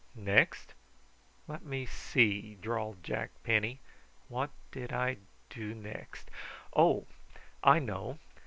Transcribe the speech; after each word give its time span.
"Next? 0.15 0.73
Let 1.47 1.61
me 1.63 1.85
see," 1.85 2.55
drawled 2.59 3.03
Jack 3.03 3.29
Penny; 3.43 3.81
"what 4.29 4.49
did 4.71 4.91
I 4.91 5.17
do 5.51 5.75
next? 5.75 6.31
Oh! 6.75 7.05
I 7.63 7.77
know. 7.77 8.17